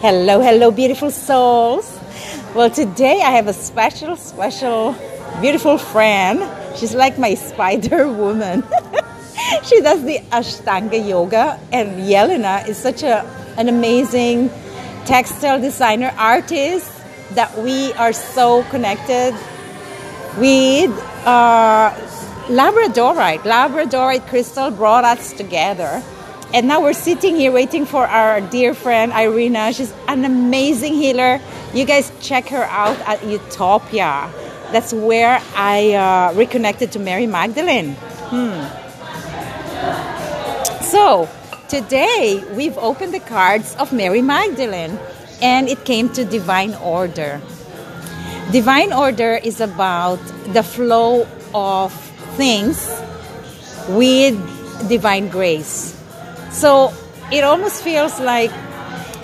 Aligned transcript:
Hello, 0.00 0.40
hello, 0.40 0.70
beautiful 0.70 1.10
souls. 1.10 1.98
Well, 2.54 2.70
today 2.70 3.20
I 3.20 3.32
have 3.32 3.48
a 3.48 3.52
special, 3.52 4.14
special, 4.14 4.94
beautiful 5.40 5.76
friend. 5.76 6.38
She's 6.76 6.94
like 6.94 7.18
my 7.18 7.34
spider 7.34 8.06
woman. 8.06 8.62
she 9.64 9.80
does 9.80 10.04
the 10.04 10.20
Ashtanga 10.30 11.04
yoga, 11.04 11.58
and 11.72 11.98
Yelena 12.08 12.68
is 12.68 12.76
such 12.78 13.02
a, 13.02 13.26
an 13.56 13.68
amazing 13.68 14.50
textile 15.04 15.60
designer 15.60 16.14
artist 16.16 16.92
that 17.32 17.58
we 17.58 17.92
are 17.94 18.12
so 18.12 18.62
connected 18.70 19.32
with. 20.38 20.92
Uh, 21.26 21.90
Labradorite, 22.46 23.40
Labradorite 23.40 24.28
crystal 24.28 24.70
brought 24.70 25.02
us 25.02 25.32
together 25.32 26.04
and 26.54 26.66
now 26.66 26.80
we're 26.80 26.94
sitting 26.94 27.36
here 27.36 27.52
waiting 27.52 27.84
for 27.84 28.06
our 28.06 28.40
dear 28.40 28.72
friend 28.72 29.12
Irina. 29.12 29.72
She's 29.72 29.92
an 30.08 30.24
amazing 30.24 30.94
healer. 30.94 31.40
You 31.74 31.84
guys 31.84 32.10
check 32.20 32.48
her 32.48 32.64
out 32.64 32.98
at 33.00 33.22
Utopia. 33.24 34.30
That's 34.72 34.92
where 34.92 35.42
I 35.54 35.92
uh, 35.92 36.32
reconnected 36.34 36.92
to 36.92 36.98
Mary 36.98 37.26
Magdalene. 37.26 37.94
Hmm. 38.32 38.64
So, 40.84 41.28
today 41.68 42.42
we've 42.52 42.78
opened 42.78 43.12
the 43.12 43.20
cards 43.20 43.76
of 43.76 43.92
Mary 43.92 44.22
Magdalene 44.22 44.98
and 45.42 45.68
it 45.68 45.84
came 45.84 46.08
to 46.14 46.24
Divine 46.24 46.74
Order. 46.76 47.42
Divine 48.52 48.94
Order 48.94 49.34
is 49.44 49.60
about 49.60 50.20
the 50.54 50.62
flow 50.62 51.28
of 51.54 51.92
things 52.36 52.88
with 53.88 54.34
divine 54.88 55.28
grace 55.28 55.97
so 56.50 56.92
it 57.32 57.44
almost 57.44 57.82
feels 57.82 58.18
like, 58.20 58.50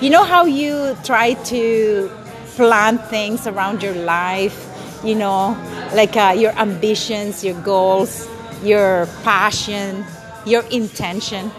you 0.00 0.10
know, 0.10 0.24
how 0.24 0.44
you 0.44 0.96
try 1.04 1.34
to 1.44 2.10
plan 2.56 2.98
things 2.98 3.46
around 3.46 3.82
your 3.82 3.94
life, 3.94 4.56
you 5.04 5.14
know, 5.14 5.56
like 5.94 6.16
uh, 6.16 6.34
your 6.36 6.52
ambitions, 6.52 7.44
your 7.44 7.58
goals, 7.62 8.28
your 8.62 9.06
passion, 9.22 10.04
your 10.44 10.62
intention. 10.70 11.50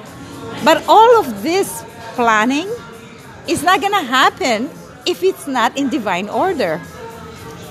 But 0.64 0.84
all 0.88 1.20
of 1.20 1.44
this 1.44 1.84
planning 2.16 2.70
is 3.48 3.64
not 3.64 3.82
going 3.82 3.94
to 3.94 4.02
happen 4.02 4.70
if 5.06 5.24
it's 5.24 5.48
not 5.48 5.78
in 5.78 5.90
divine 5.90 6.30
order. 6.30 6.82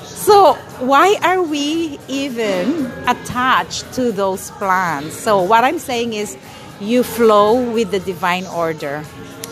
So, 0.04 0.54
why 0.80 1.18
are 1.22 1.42
we 1.42 1.98
even 2.08 2.90
attached 3.06 3.92
to 3.94 4.10
those 4.10 4.50
plans? 4.52 5.14
So, 5.14 5.42
what 5.42 5.62
I'm 5.62 5.78
saying 5.78 6.14
is, 6.14 6.36
you 6.80 7.02
flow 7.02 7.72
with 7.72 7.90
the 7.90 8.00
divine 8.00 8.46
order 8.46 9.04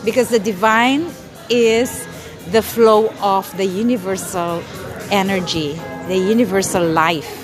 because 0.04 0.28
the 0.28 0.38
divine 0.38 1.10
is 1.48 2.06
the 2.50 2.62
flow 2.62 3.08
of 3.22 3.48
the 3.56 3.64
universal 3.64 4.62
energy, 5.10 5.72
the 6.08 6.16
universal 6.16 6.84
life. 6.84 7.40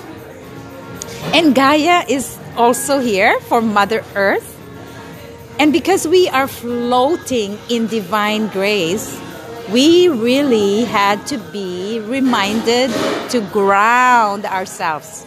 And 1.33 1.55
Gaia 1.55 2.05
is 2.09 2.39
also 2.57 2.99
here 2.99 3.39
for 3.41 3.61
Mother 3.61 4.05
Earth. 4.15 4.57
And 5.59 5.73
because 5.73 6.07
we 6.07 6.29
are 6.29 6.49
floating 6.49 7.59
in 7.69 7.87
divine 7.87 8.49
grace, 8.49 9.21
we 9.71 10.09
really 10.09 10.85
had 10.85 11.27
to 11.29 11.39
be 11.53 12.01
reminded 12.01 12.91
to 13.31 13.41
ground 13.53 14.45
ourselves. 14.45 15.25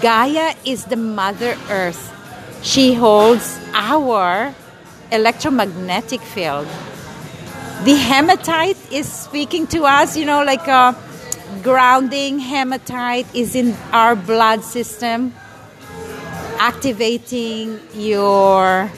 Gaia 0.00 0.54
is 0.64 0.86
the 0.86 0.96
Mother 0.96 1.56
Earth 1.70 2.17
she 2.62 2.94
holds 2.94 3.58
our 3.74 4.54
electromagnetic 5.10 6.20
field. 6.20 6.66
The 7.84 7.94
hematite 7.94 8.76
is 8.92 9.10
speaking 9.10 9.66
to 9.68 9.84
us, 9.84 10.16
you 10.16 10.24
know, 10.24 10.42
like 10.42 10.66
a 10.66 10.96
grounding 11.62 12.38
hematite 12.38 13.26
is 13.34 13.54
in 13.54 13.74
our 13.92 14.16
blood 14.16 14.62
system, 14.64 15.32
activating 16.58 17.80
your 17.94 18.90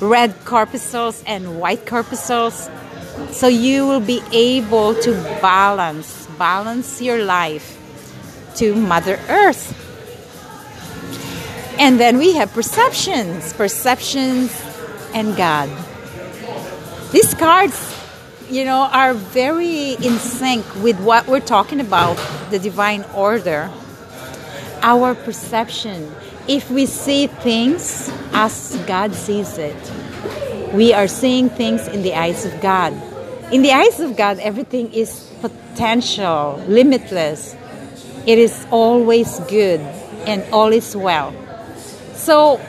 red 0.00 0.34
corpuscles 0.44 1.22
and 1.26 1.58
white 1.58 1.86
corpuscles. 1.86 2.68
So 3.30 3.48
you 3.48 3.86
will 3.86 4.00
be 4.00 4.22
able 4.32 4.94
to 5.02 5.12
balance, 5.40 6.26
balance 6.38 7.00
your 7.00 7.24
life 7.24 7.76
to 8.56 8.74
Mother 8.74 9.18
Earth. 9.28 9.79
And 11.80 11.98
then 11.98 12.18
we 12.18 12.34
have 12.34 12.52
perceptions, 12.52 13.54
perceptions 13.54 14.52
and 15.14 15.34
God. 15.34 15.70
These 17.10 17.32
cards, 17.32 17.96
you 18.50 18.66
know, 18.66 18.82
are 18.92 19.14
very 19.14 19.92
in 19.94 20.18
sync 20.18 20.62
with 20.82 21.00
what 21.00 21.26
we're 21.26 21.40
talking 21.40 21.80
about, 21.80 22.16
the 22.50 22.58
divine 22.58 23.02
order. 23.14 23.70
Our 24.82 25.14
perception. 25.14 26.14
If 26.46 26.70
we 26.70 26.84
see 26.84 27.28
things 27.28 28.12
as 28.34 28.76
God 28.86 29.14
sees 29.14 29.56
it, 29.56 29.74
we 30.74 30.92
are 30.92 31.08
seeing 31.08 31.48
things 31.48 31.88
in 31.88 32.02
the 32.02 32.12
eyes 32.14 32.44
of 32.44 32.60
God. 32.60 32.92
In 33.52 33.62
the 33.62 33.72
eyes 33.72 34.00
of 34.00 34.18
God, 34.18 34.38
everything 34.40 34.92
is 34.92 35.32
potential, 35.40 36.62
limitless. 36.68 37.56
It 38.26 38.38
is 38.38 38.66
always 38.70 39.40
good 39.48 39.80
and 40.26 40.44
all 40.52 40.74
is 40.74 40.94
well. 40.94 41.34
So 42.20 42.60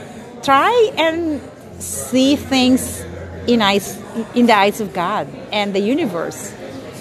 try 0.43 0.91
and 0.97 1.41
see 1.79 2.35
things 2.35 3.03
in 3.47 3.61
eyes 3.61 3.99
in 4.33 4.45
the 4.45 4.55
eyes 4.55 4.79
of 4.79 4.93
God 4.93 5.27
and 5.51 5.75
the 5.75 5.79
universe. 5.79 6.53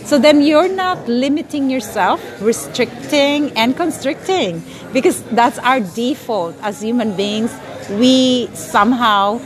So 0.05 0.19
then 0.19 0.43
you're 0.43 0.73
not 0.73 1.07
limiting 1.07 1.71
yourself, 1.71 2.21
restricting 2.41 3.53
and 3.57 3.77
constricting 3.77 4.63
because 4.93 5.23
that's 5.31 5.59
our 5.59 5.79
default 5.79 6.57
as 6.63 6.81
human 6.83 7.15
beings. 7.17 7.55
We 7.91 8.49
somehow 8.55 9.41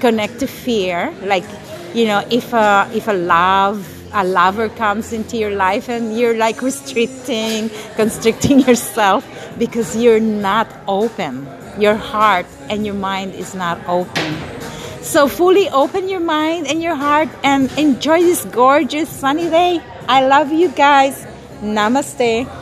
connect 0.00 0.40
to 0.40 0.46
fear 0.46 1.14
like 1.22 1.44
you 1.94 2.06
know 2.06 2.24
if 2.30 2.52
a 2.52 2.90
if 2.94 3.06
a 3.06 3.12
love 3.12 3.86
a 4.12 4.24
lover 4.24 4.68
comes 4.70 5.12
into 5.12 5.36
your 5.36 5.50
life 5.52 5.88
and 5.88 6.18
you're 6.18 6.36
like 6.36 6.62
restricting 6.62 7.70
constricting 7.94 8.60
yourself 8.66 9.22
because 9.58 9.94
you're 9.96 10.18
not 10.18 10.66
open 10.88 11.46
your 11.80 11.96
heart 11.96 12.46
and 12.68 12.84
your 12.84 12.94
mind 12.94 13.34
is 13.34 13.54
not 13.54 13.80
open. 13.88 14.36
So 15.02 15.26
fully 15.28 15.68
open 15.70 16.08
your 16.08 16.20
mind 16.20 16.66
and 16.66 16.82
your 16.82 16.94
heart 16.94 17.28
and 17.42 17.72
enjoy 17.78 18.20
this 18.20 18.44
gorgeous 18.44 19.08
sunny 19.08 19.48
day. 19.48 19.80
I 20.06 20.26
love 20.26 20.52
you 20.52 20.68
guys. 20.68 21.26
Namaste. 21.62 22.59